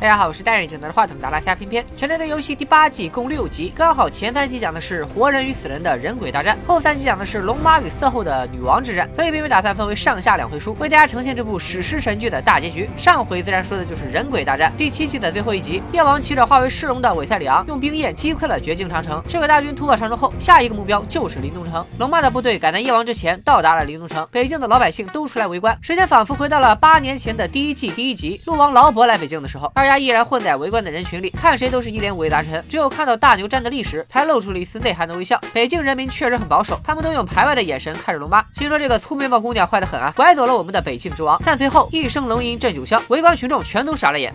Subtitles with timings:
[0.00, 1.82] 大家好，我是戴眼镜拿着话筒的阿拉斯加偏偏。
[1.96, 9.10] 《全能的游戏》第八季共六集，刚好前三集讲的是活人与死人的人鬼大战，后三集讲的是龙妈与色后的女王之战。
[9.12, 12.88] 所以偏偏打算分为上下两回书，为大家呈现这部史诗神剧的大结局。
[12.96, 19.20] 上回自然说的就是人鬼大战，第七季的最后一集，夜王骑着化为狮龙的韦赛里昂，用冰焰击溃了绝境长城。
[19.26, 21.84] 赤鬼大军突破长城后，下一个目标就是临冬城。
[21.98, 25.76] 龙妈的部队赶在夜王之前到达了临冬城，北境的老百姓都出来围观。
[25.82, 30.68] 时间仿佛回到了八年前的第一季第一集，鹿王劳勃来北京的时候，二家依然混在围。
[30.68, 35.40] 观的人群里，看谁都是一脸五味杂陈，只有看到大牛站的历史，才露出了一丝内涵的微笑。
[35.54, 38.44] 北京人民确实很保守，他们都用排外的眼神看着龙妈。
[38.54, 41.40] 听说这个粗眉毛姑娘坏得很啊，拐走了我们的北境之王。
[41.42, 44.30] 但随后一声龙吟震九霄，围观群众全都傻了眼。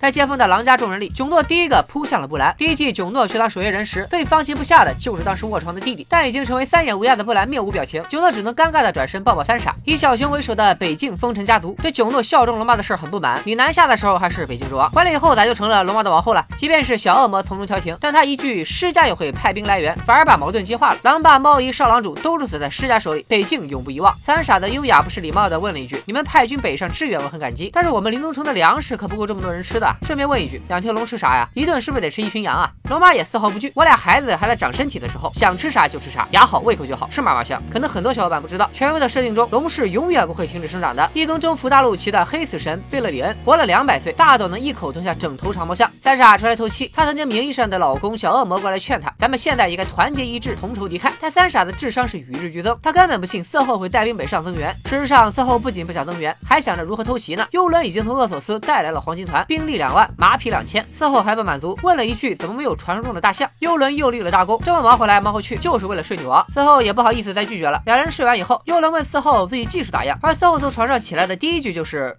[0.00, 2.54] 在接风的狼家众人里，囧诺第一个扑向了布兰。
[2.56, 6.06] 第一季囧诺去当守夜人时，最放心不下的就是当时卧床的弟弟。
[6.08, 9.74] 但已经成为三眼乌鸦的布兰面无表情，囧诺只能尴尬的转身抱抱三傻。
[9.84, 13.42] 以小熊为首的北境风尘家族对囧诺效忠龙妈的事很不满。
[13.44, 16.42] 你南下的时候还是北境之王，回来以后咋就成了龙妈的王后了？
[16.56, 20.98] 即便是小恶魔从中调停，但他一句施家也会派兵来援，反而把矛盾激化了。
[21.02, 24.16] 狼爸、猫姨、少狼主都是死在施家手里，北境永不遗忘。
[24.24, 30.60] 三傻的优雅不失礼貌的问了一句：“你们派军北上支援，我很感激，但是我们临冬城的粮食可不够这么多人吃的。”顺便问一句。
[30.68, 31.48] 两条龙吃啥呀？
[31.54, 32.70] 一顿是不是得吃一群羊啊？
[32.88, 33.72] 龙妈也丝毫不惧。
[33.74, 37.62] 我俩孩子还在长身体的时候，想吃啥就吃啥，牙好胃口就好，吃嘛嘛香。
[37.72, 41.08] 可能很多小伙伴不知道，权威的设定中，龙是永远不会停止生长的。
[41.14, 45.90] 一更征服大陆旗的黑死神贝勒里恩活了两百岁，大到能一口吞下整头长毛象。
[46.00, 51.10] 三傻出来透气，他曾经名义上的老公小恶魔过来劝他，咱们现在应该团结一致，同仇敌忾。
[51.20, 54.74] 但三傻的智商是与日俱增，他根本不信色后会带兵北上增援。
[54.84, 57.46] 事实上，色后不仅不想增援，还想着如何偷袭呢。
[57.52, 60.60] 幽伦已经从厄索斯带来了黄金团，兵力两万，马匹两。
[60.60, 66.44] 千，四后还不满足，问了一句：“怎么没有传说中的大象？”幽伦又立了大功，这么忙回来忙回去，就是为了睡女王。
[66.52, 67.80] 四后也不好意思再拒绝了。
[67.86, 72.14] 两人睡完以后，幽伦问四后自己技术咋样，而四后从床上起来的第一句就是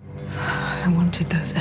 [0.84, 1.54] ：“I wanted those。”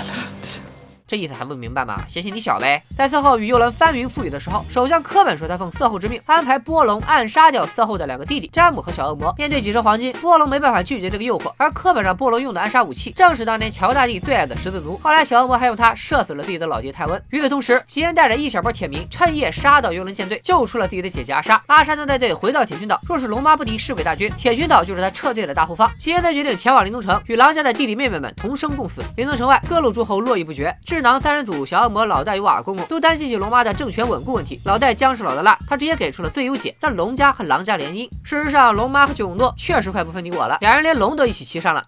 [1.11, 2.05] 这意思还不明白吗？
[2.07, 2.81] 嫌弃你小呗。
[2.97, 9.35] 在色后与幽伦翻云覆雨的时候，首相柯本说他奉色后之命安排波隆暗杀掉色后的两个弟弟詹姆和小恶魔。
[9.37, 11.53] 面对几车黄金，波隆没办法拒绝这个诱惑。
[11.57, 14.97] 而柯本让波隆用的暗杀武器，正是当年乔大帝最爱的十字弩。
[15.03, 17.21] 后来小恶魔还用它射死了自己的老爹泰温。
[17.31, 21.61] 与此同时，吉恩带着一小波铁民趁夜杀到幽伦舰队，救出了自己的姐姐阿莎。
[21.67, 25.91] 阿莎将带队回到铁群岛，若是龙妈不敌侍鬼大军，铁群岛就是他撤退的大后方。
[25.99, 29.03] 吉恩则决定前往临冬城，与狼家的弟弟妹妹们同生共死。
[29.17, 31.81] 临冬城外，各路诸侯络绎不绝，至智囊三人组小。
[31.81, 34.61] 恶魔老戴与瓦公公都担心起龙妈的政权稳固问题。
[34.67, 38.07] 老戴姜是老的辣，他直接给出了最优解，让龙家和狼家联姻。
[38.23, 41.83] 事实上，龙妈和囧诺确实快不分你我了，两人连龙都一起骑上了。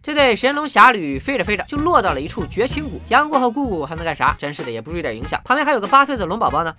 [0.00, 3.00] 这对神龙侠侣飞着飞着就落到了一处绝情谷。
[3.08, 4.36] 杨过和姑姑还能干啥？
[4.38, 5.40] 真是的，也不注意点影响。
[5.44, 6.72] 旁边还有个八岁的龙宝宝呢。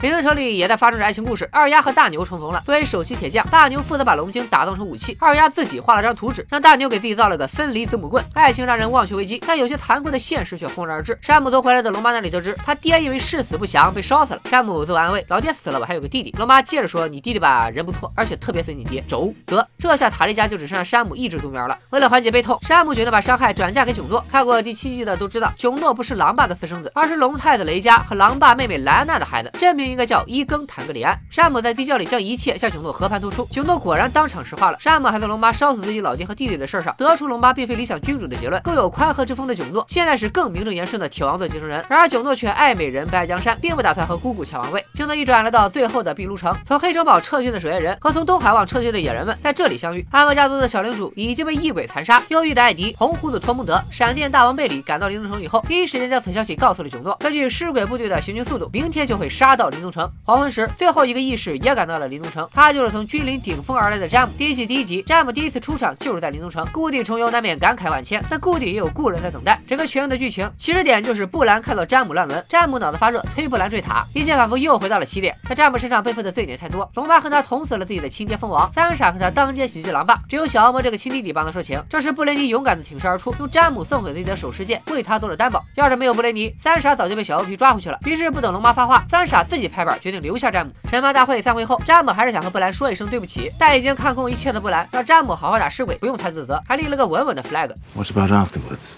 [0.00, 1.48] 临冬城里也在发生着爱情故事。
[1.50, 2.62] 二丫和大牛重逢了。
[2.64, 5.16] 作为首席铁匠，大牛负责把龙晶打造成武器。
[5.18, 8.24] 二丫自己画了张图纸，让大牛给自己造了个分离子母棍。
[8.32, 11.18] 爱情让人忘却危机，但有些残酷的现实却轰然而至。
[11.20, 14.40] 山姆从回来的龙妈那里得知，他爹因为誓死不降被烧死了。
[14.44, 21.76] 山姆自我安慰：“老爹死了，我还有个弟弟。”龙妈接着说：“你弟弟吧，人不错，而且特别随你爹。”轴得，这下塔利家就只剩下山姆一只独苗了。
[21.90, 24.24] 为了缓解悲痛，山姆决定把伤害转嫁给囧诺。
[24.30, 30.68] 看过第七季的都知道，囧诺不是狼爸的私生子，而是龙太子雷家和狼爸妹妹莱安娜的孩子，这名应该叫伊更。
[30.68, 34.78] 坦格里安，山姆在地窖里将一切向囧诺和盘托出，囧诺果然当场石化了。
[34.78, 38.60] 山姆还在龙妈烧死自己老爹和弟弟的事上，得出龙妈并非理想君主的结论。
[38.62, 41.82] 更有宽和之风的囧诺，现在是更名正言顺的铁王座继承人。
[41.88, 44.84] 然而囧诺却爱美人不爱江山，并不打算和姑姑抢王位。
[44.92, 50.06] 镜头一转，来到最后的碧炉城，从黑城堡撤军的守夜人和从东海望撤退的野人们在这里相遇。
[50.10, 57.16] 安沃家族的小领主已经被异鬼残杀，忧郁的艾迪、红胡子托蒙德、闪电大王贝里赶到临冬城以后，第一时间将此消息告诉了囧诺。
[57.20, 60.10] 根据尸鬼部队的行军速度，明天就会杀到林东城。
[60.24, 64.34] 黄昏时，最后一个意识也赶到了林东城，他就是从君临顶峰而来的詹姆。
[64.36, 69.60] 第一季第一集，詹姆第一次出场就是在林东城，故地重游难免感慨万千，但故地也有故人在等待。
[69.68, 75.36] 整个全的剧情起始点就是布兰看到詹姆乱伦，詹姆脑子发热推布兰坠塔，一切仿佛又回到了起点。
[75.48, 81.80] 但詹姆身上背负的罪孽太多，龙妈和他捅死了自己的亲爹蜂王，三傻和他当街袭击狼爸，只有小恶魔这个亲弟弟帮他说情。
[81.88, 85.64] 这时布雷尼勇敢的挺身而出，用詹姆送给自己的首饰剑为他做了担保。
[85.76, 87.98] 要是没有布雷尼，三傻早就被小欧皮抓回去了。
[88.06, 90.72] 于是不等龙妈发话，三傻自己拍板决定留下詹姆。
[90.90, 92.08] 神罚大会散会后，詹姆。
[92.10, 97.70] 还是想和布兰说一声对不起，但已经看空一切的布兰让詹姆好好打尸鬼，不用太自责，还立了个稳稳的 flag。
[97.94, 98.96] What about afterwards?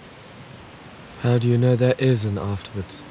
[1.23, 3.03] How do you know there is an afterwards?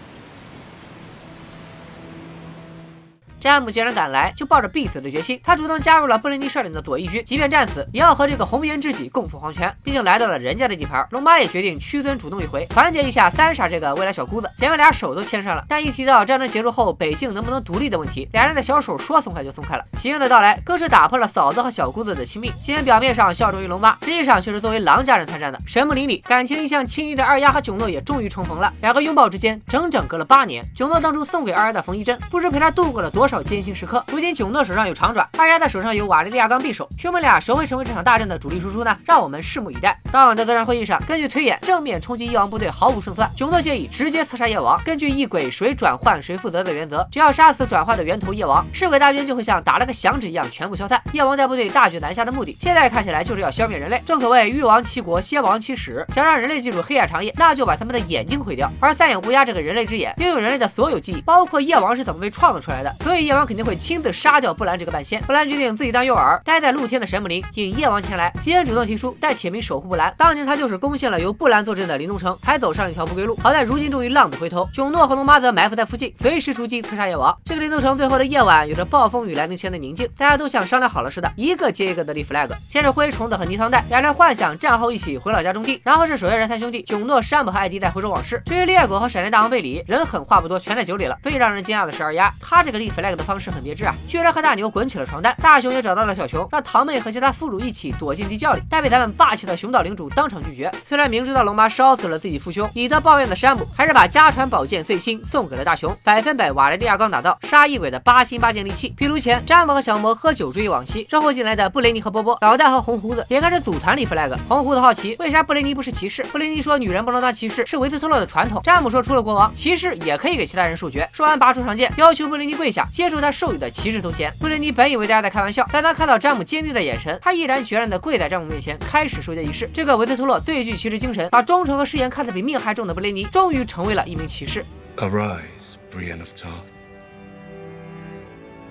[3.40, 5.40] 詹姆既然敢来，就抱着必死的决心。
[5.44, 9.74] 他主动加入了布雷尼率领的左翼军，即便战死，也要和这个红颜知己共赴黄泉。
[9.84, 14.50] 毕竟来到了人家的地盘，龙妈也决定屈尊主动一回，团结一下三傻这个未来小姑子。
[14.58, 19.86] 姐妹俩手都牵上了，但一提到战争结束后北境能不能独立的问题，俩人的小手说松开就松开了。
[19.98, 22.52] 喜英的到来更是打破了嫂子和小姑子的亲密。
[22.60, 25.60] 虽然表面上效忠于龙妈，实际上却是作为狼家人参战的。
[25.66, 28.72] 神木林里，感情一向亲昵的二丫和囧诺也终于重逢了。
[28.82, 30.66] 两个拥抱之间，整整隔了八年。
[30.76, 34.04] 囧诺当初送给二丫的缝衣针，不知陪她度过了多少艰辛时刻。
[34.08, 38.98] 如今囧诺手上有长爪，二丫的手上有瓦利利亚钢匕首，兄妹俩谁会成为这场大战的主力输出呢？
[39.06, 39.98] 让我们拭目以待。
[40.12, 43.30] 当晚的作战会议上，根据推演，正面冲击夜王部队毫无胜算。
[43.38, 51.00] 囧诺建议直接刺杀夜王，根据一鬼谁转换谁负责的原则，只要杀死转化的源头夜王，尸鬼大军就会像打了个响指一样全部消散。
[51.14, 54.02] 夜王带部队大举南下的目的，现在看起来就是要消灭人类。
[54.06, 56.04] 正所谓欲亡其国，先亡其始。
[56.10, 58.72] 想让人类记住黑暗长夜，那就把他们的眼睛毁掉。
[58.80, 62.94] 而三眼乌鸦这个人类之眼，拥有人类的所有记忆，包括夜王是怎么被创造出来的。
[63.02, 65.22] 所以夜王肯定会亲自杀掉布兰这个半仙。
[65.24, 68.32] 布兰决定自己当诱饵，待在露天的神木林，引夜王前来。
[68.42, 70.14] 吉恩主动提出带铁兵守护布兰。
[70.18, 73.38] 当年他就是攻陷了由布兰坐镇的林东城，才走上了一条不归路。
[73.42, 77.36] 好在如今终于浪子回头，囧诺和龙妈则埋伏在附近，随时出击刺杀夜王。
[77.46, 82.50] 这个林东城最后的夜晚，有着暴风雨来临前的宁静，大家都像商量好了似的，一个接一个的立 flag。
[82.68, 88.42] 先是灰虫子和泥汤带，两人幻想战后一起回老家种地，然后是守夜人三兄弟囧诺、山姆和艾迪在回首往事。
[88.46, 91.18] 至于猎狗和闪电大王贝里，人狠话不多，全在酒里了。
[91.22, 95.36] 最让人惊讶的是二丫，他这个立 flag 的方式很别致啊，居然和大牛滚起了床单。
[95.42, 100.72] 大雄也找到了小熊，让堂妹和其他副主一起躲进地窖里，但被咱们霸气的熊岛领主当场拒绝。
[100.86, 108.94] 虽然明知道龙妈烧死了自己父兄，以德报怨的山姆还是把家传宝剑碎星送给了大雄，百分百瓦雷利亚钢打造，杀异鬼的八星八剑利器。
[108.98, 114.38] 壁炉前，詹姆和小魔喝酒追忆往昔，之后进来的布雷尼和波波，老戴和红胡子也开始组团立 flag。
[114.48, 118.62] 红胡子好奇为啥布雷尼不是骑士，布雷尼说女人不能当骑士是维斯特洛的传统。
[118.64, 121.08] 詹姆说除了国王，骑士也可以给其他人授爵。
[121.12, 124.30] 说完拔出长剑，要求布雷尼跪下接受他授予的骑士头衔。
[124.42, 129.70] 布雷尼本以为大家在开玩笑，但他看到詹姆坚定的眼神，他毅然决然地跪在詹姆面前，开始授阶仪式。
[129.74, 134.66] 这个维斯特洛最具骑士精神，把忠诚和誓言看得比命还重的布雷尼，终于成为了一名骑士。
[134.98, 136.68] Arise, Brienne of Tarth,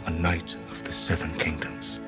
[0.04, 2.00] a night of the Seven Kingdoms.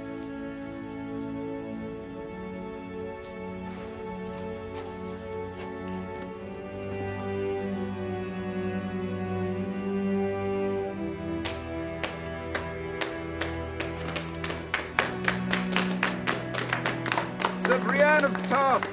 [17.70, 18.84] Sir Brienne of Tarth,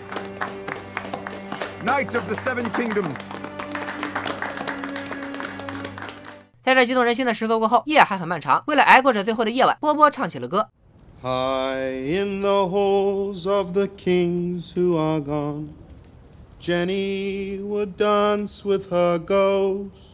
[1.85, 3.17] Knight of the Seven Kingdoms.
[6.63, 8.63] 在这激动人心的时刻过后，夜还很漫长。
[8.67, 10.69] 为了挨过这最后的夜晚，波波唱起了歌。
[11.23, 15.69] High in the halls of the kings who are gone,
[16.61, 20.06] Jenny would dance with her ghost.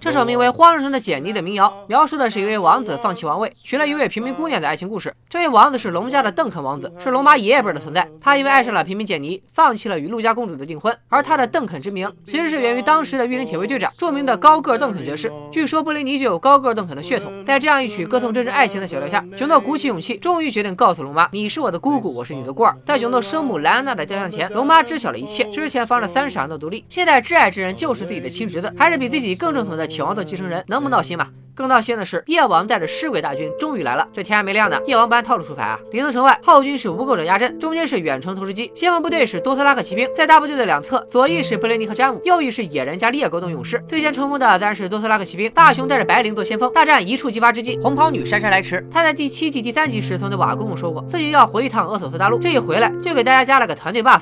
[0.00, 5.12] 这首名为《荒人城的简妮》的民谣，描述的是一位王子放弃王位，娶了一位平民姑娘的爱情故事。
[5.28, 8.08] 这位王子是龙家的邓肯王子，是龙妈爷爷辈的存在。
[8.20, 10.96] 他因为爱上了平民简妮，放弃了与陆家公主的订婚。
[11.08, 15.32] 而他的邓肯之名，其实是源于当时的御林铁卫队长，著名的高个邓肯爵士。
[15.50, 17.44] 据说布雷尼就有高个邓肯的血统。
[17.44, 25.44] 在这样一曲歌颂真挚爱情的小调下，囧诺鼓起勇气，终于决定告诉龙妈：“你是我的姑姑，我是你的孤儿。”在囧诺生母莱安娜的雕像前，龙妈知晓了一切。
[25.50, 31.26] 之前放着三傻闹独立，现在挚爱之人就是自己的亲侄子，还是比自己更正统的铁王座继承人，能不闹心吗？
[31.54, 34.06] 更闹心的是，夜王带着尸鬼大军终于来了。
[34.12, 35.76] 这天还没亮呢，夜王不按套路出牌啊！
[35.90, 43.82] 灵东城外，后军是无垢者压阵，中间是远程投石机，先锋部队是多特拉克骑兵，在大部队的两侧，左翼是布雷尼和詹姆，右翼是野人加猎狗等勇士。
[43.88, 46.72] 最先冲锋的当然是多特拉克骑兵，大雄带着白灵做先锋。
[46.72, 48.86] 大战一触即发之际，红袍女姗姗来迟。
[48.88, 54.20] 她在第七季第三集时曾对瓦公公说过，自己要回一趟厄索斯大陆，这一回来就给大家加了个团队 buff。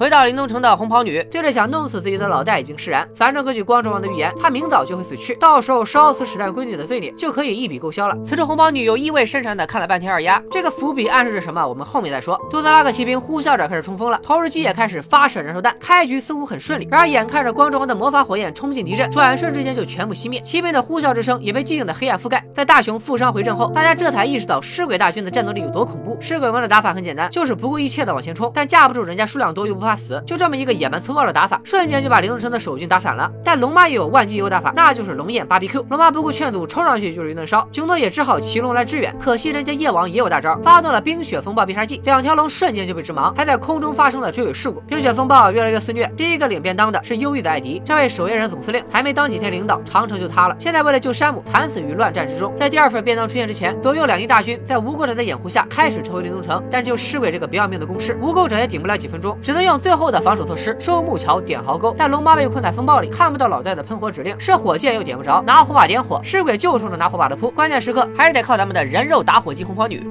[0.00, 3.06] 回到林东城的红袍女，对着想弄死自己的老戴已经释然。
[3.14, 8.16] 反正根据光之王的预言，他明早就会死去，到时候烧死史代闺女的罪孽就可以一笔勾销了。
[8.24, 11.68] 此时红袍女又意味深长的看了半天二丫，这个伏笔暗示着什么？
[11.68, 12.40] 我们后面再说。
[12.48, 16.88] 多特拉克骑兵呼啸着开始冲锋了，投石机也开始发射燃烧弹，开局似乎很顺利。
[16.90, 22.42] 然而眼看着光之王的魔法火焰冲进敌阵，转瞬之间就全部熄灭，骑兵的呼啸之声也被寂静的黑暗覆盖。
[22.54, 26.16] 在大雄负伤回阵后，大家这才意识到尸鬼大军的战斗力有多恐怖。
[26.22, 33.30] 尸鬼王的打法很简单，就是不顾一切的往前冲，但架不住人家数量多又不怕死，就这么一个野蛮粗暴的打法，瞬间就把灵东城的守军打散了。
[33.44, 35.84] 但龙妈也有万金油打法，那就是龙焰芭比 Q。
[35.90, 37.66] 龙妈不顾劝阻，冲上去就是一顿烧。
[37.72, 44.80] 熊诺也只好骑龙来支援，可惜人家夜王也有大招，发动了冰雪风暴必杀技，两条龙瞬间就被致盲，还在空中发生了追尾事故。
[44.80, 50.56] 冰雪风暴越来越肆虐，第一个领便当的是忧郁的艾迪，这位守夜人总司令还没当几天领导，长城就塌了。
[50.58, 52.54] 现在为了救山姆，惨死于乱战之中。
[52.56, 61.94] 在第二份便当出现之前，左右两翼大军在无垢者的掩护下开始撤回灵东城，但就尸鬼这个不要命的攻势，无垢者也顶不了几分钟，只能用最后的防守措施：收木桥、点壕沟。
[61.96, 67.50] 但龙妈被困在风暴里，看不到老戴的喷火指令，射火箭又点不着，拿火把点火，尸鬼就冲着拿火把的扑。
[67.50, 70.06] 关键时刻还是得靠咱们的人肉打火机红袍女。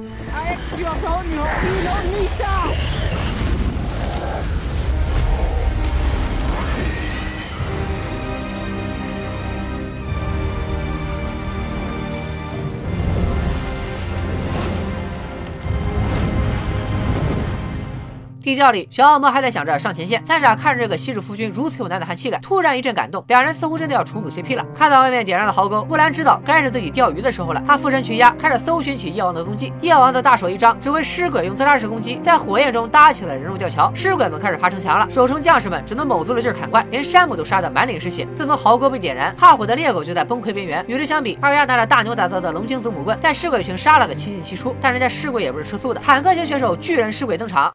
[18.42, 20.24] 地窖里，小恶魔还在想着上前线。
[20.26, 24.64] 三傻看着这个昔日夫君如此有男子汉气概，突然一阵感动，两人似乎真的要重组 CP 了。
[24.74, 27.62] 看到外面点燃了壕沟，布兰知道该是自己钓鱼的时候了。
[27.66, 29.72] 他附身群鸦，开始搜寻起夜王的踪迹。
[29.82, 33.92] 夜王的大手一张，指挥尸鬼用自杀式攻击，在火焰中搭起了人肉吊桥。
[33.94, 38.26] 尸鬼们开始爬城墙了，守城将士们只能卯足了劲砍怪，连山姆都杀得满脸是血。
[38.34, 40.82] 自从壕沟被点燃，怕火的猎狗就在崩溃边缘。
[40.88, 44.74] 与之相比，二丫拿着大牛打造的龙精子母棍，在尸鬼群杀了个七进七出。
[44.80, 47.70] 但人家尸鬼也不是吃素的，坦克型选手巨人尸鬼登场。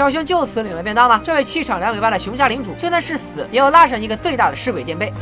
[0.00, 1.20] 小熊就此领了便当吗？
[1.22, 5.12] 这位气场两米八的熊家领主，就算是死，也要拉上一个最大的尸鬼垫背。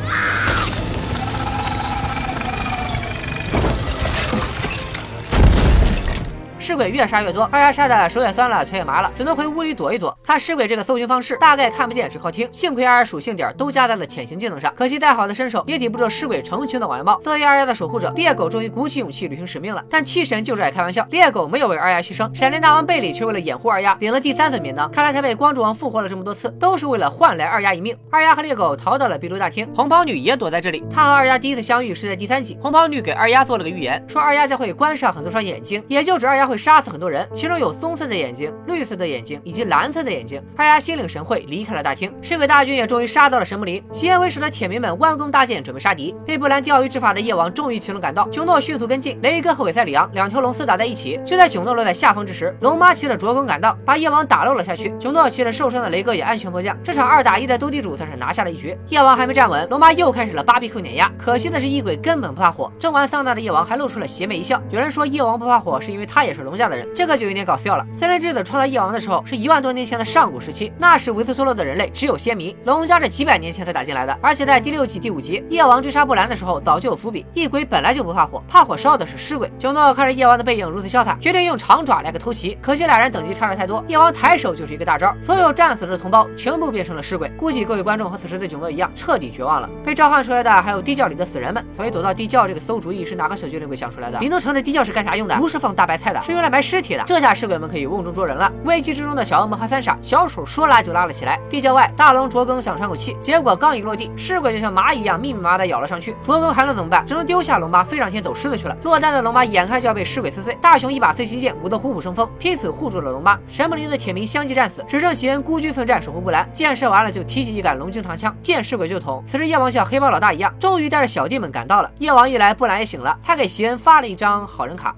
[6.69, 10.15] 尸鬼越杀越多，二丫杀的手也酸了，腿也麻了，只能回屋里躲一躲。
[10.23, 12.47] 看尸鬼这个搜寻方式，大概看不见，只靠听。
[12.51, 17.19] 幸亏二丫属性点都加在了潜行技能上，可惜再好的身手也抵不住尸鬼成群的往外冒。
[17.23, 19.83] 作为二丫的守护者，猎狗终于鼓起勇气履行使命了。
[19.89, 24.91] 但气神就是爱开玩笑，猎狗没有为二丫牺牲，闪电大王贝里却为了掩护二丫领了第三份便当。
[24.91, 27.97] 看来他被光之王复活了这么多次，都是为了换来二丫一命。
[28.11, 30.83] 二丫和猎狗逃到了壁炉大厅，红袍女也躲在这里。
[30.87, 37.27] 她和二丫第一次相遇是在第三集，红袍女给二丫做了个预言，说二丫将会关上很多双眼睛，也就指二丫会杀死很多人。
[37.33, 40.43] 其中有棕色的眼睛、绿色的眼睛以及蓝色的眼睛。
[40.55, 42.13] 二丫心领神会，离开了大厅。
[42.21, 43.83] 尸鬼大军也终于杀到了神木林。
[43.91, 46.15] 吸烟为首的铁民们弯弓搭箭，准备杀敌。
[46.25, 49.17] 被布兰钓鱼执法的夜王终于骑龙赶到，囧诺迅速跟进。
[49.21, 51.19] 雷哥和韦塞里昂两条龙厮打在一起。
[51.25, 54.93] 就在囧诺落在下风之时，龙妈骑着卓弓赶到，把夜王打漏了下去。
[54.99, 56.77] 囧诺骑着受伤的雷哥也安全迫降。
[56.83, 58.77] 这场二打一的斗地主算是拿下了一局。
[58.89, 61.11] 夜王还没站稳，龙妈又开始了芭比 Q 碾压。
[61.17, 62.71] 可惜的是，异鬼根本不怕火。
[62.79, 64.61] 正完桑拿的夜王还露出了邪魅一笑。
[64.69, 67.85] 有人说夜王不怕火是因为他也是龙龙家的人，这个就有点搞笑了。
[67.93, 74.17] 森林之子创造夜王的时候是一万多年前的上古时期，那时维斯托洛的人类只有先民，龙家是几百年前才打进来的。
[74.19, 79.51] 而且在第六季第五集，夜王追杀布兰的时候早就有伏笔，异鬼本来就不怕火，怕火烧的是尸鬼。
[79.59, 82.57] 九诺看着夜王的背影如此潇洒，决定用长爪来个偷袭。
[82.61, 87.29] 可惜俩人等级差的太多，夜王抬手就是一个大招，所有战死的同胞全部变成了尸鬼。
[87.37, 89.69] 估计各位观众和此时的九诺一样，彻底绝望了。
[89.85, 94.19] 被召唤出来的还有地窖里的死人们，所以躲到地窖这个馊主意是哪个小精灵鬼想出来的？
[94.19, 95.35] 灵动城的地窖是干啥用的？
[95.35, 97.03] 不是放大白菜的，是用来埋尸体的。
[97.05, 98.51] 这下尸鬼们可以瓮中捉人了。
[98.65, 101.39] 危机之中的小恶魔和三傻，小丑说拉就拉了起来。
[101.49, 106.15] 地窖外，大龙卓更想喘口气，结果刚一落地，尸鬼就像蚂蚁一样密密麻麻的咬了上去。
[106.23, 107.05] 卓更还能怎么办？
[107.05, 108.77] 只能丢下龙妈飞上天抖狮子去了。
[108.83, 113.39] 落单的龙妈眼看就要被尸鬼撕碎，大雄一把碎心剑舞得虎虎生风，拼死护住了龙妈。
[113.47, 116.47] 神木林的铁民相继战死，只剩喜恩孤军奋战守护布兰。
[116.53, 119.23] 箭射完了就提起一杆龙精长枪，见尸鬼就捅。
[119.25, 121.91] 此时夜王像黑帮老大一样，终于带着小弟们赶到了。
[121.99, 124.95] 夜王一来，布兰也醒了，他给喜恩发了一张好人卡。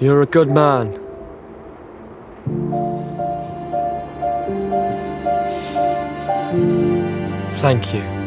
[0.00, 0.98] You're a good man.
[7.60, 8.19] Thank you.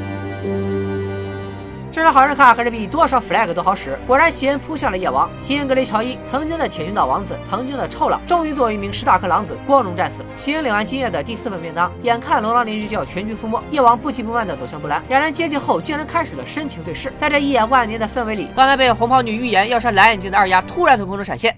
[1.94, 4.00] 这张好人卡还是比多少 flag 都好使。
[4.08, 5.30] 果然，席恩扑向了夜王。
[5.38, 10.26] 席恩格雷乔伊，曾经的铁军岛王子，曾经的臭狼，终于作为一名史塔克狼子光荣战死。
[10.36, 15.04] 席恩领完今夜的第四份便当，眼看龙狼邻居就要全军覆没，夜王不急不慢地走向布兰。
[15.08, 17.14] 两人接近后，竟然开始了深情对视。
[17.20, 21.56] 在这一眼万年的氛围里，刚才被红袍女预言要扇蓝眼睛的二丫，突然从空中闪现。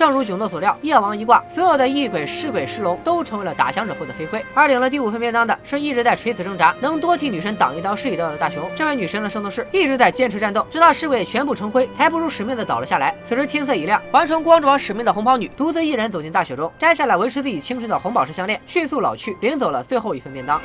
[0.00, 4.42] 正如囧诺所料，夜王一挂，所有的异鬼、尸鬼、尸龙都成为了打响指后的飞灰。
[4.54, 8.66] 而领了第五份便当的是一直在垂死挣扎，能多替女神挡一刀是一刀的大雄。
[8.74, 13.14] 这位女神的圣斗士一直在坚持战斗，直到尸鬼全部成灰，才不辱使命的倒了下来。
[13.26, 20.58] 此时天色已亮，完成光之王使命的红袍女独自一人走进大雪中，摘下了维持自己青春的红宝石项链，迅速老去，领走了最后一份便当。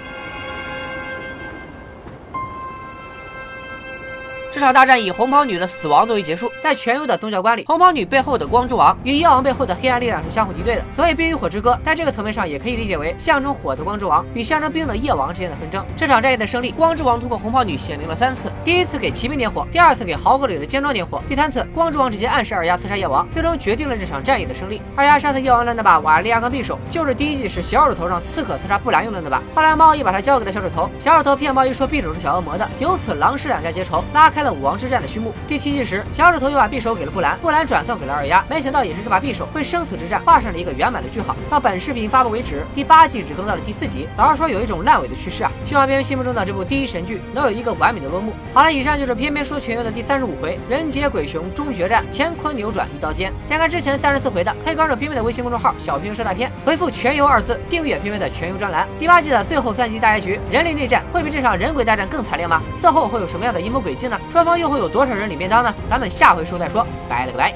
[4.56, 6.50] 这场大战以红袍女的死亡作为结束。
[6.64, 13.76] 在全游的宗教观里，红袍女背后的光之王与夜王背后的黑暗力量是相互敌对的，所以《冰与火之歌》在这个层面上也可以理解为象征火。
[13.76, 15.86] 的光之王与象征冰的夜王之间的纷争。
[15.98, 24.82] 这场战役的胜利，光之王通过红袍女显灵了三次：第一次给骑兵点火，第二次给壕沟里的尖桩点火，第三次光之王直接暗示二丫刺杀夜王，最终决定了这场战役的胜利。
[24.96, 29.44] 二丫杀死夜王的那把瓦利亚钢匕首，就是第一季时小指头上刺客刺杀布兰用的那把。
[29.54, 35.34] 后来猫亦把它交给了小指头，小指头骗猫亦说匕首是小恶魔的，由此狼氏两家结仇，拉开了武王之战的序幕。
[35.48, 41.36] 第七季时，小指头又把匕首给了布兰，布兰转送给了二丫，没想到也是这把匕首为生死之战画上了一个圆满的句号。
[41.50, 45.52] 到本视频发布为止，第八季只更到了第四集，老实说有一种烂尾的趋势啊！
[45.66, 48.34] 希望边边心目中的这部第一神剧能有一个完美的落幕。
[48.54, 53.34] 好了，以上就是偏偏说全游的第三十五回人杰鬼雄终决战，乾坤扭转一刀间。
[53.44, 58.88] 想看之前三十四回的，可以关注偏偏的微信公众号小偏说大片，回复全游二字订阅偏偏的全游专栏。
[59.00, 62.62] 第八季的最后三集大结局，人类内战会比这场人鬼大战更惨烈吗？
[62.82, 64.20] 色后会有什么样的阴谋诡计呢？
[64.36, 65.74] 双方又会有多少人领便当呢？
[65.90, 67.56] 咱们下回书再说，拜了个拜。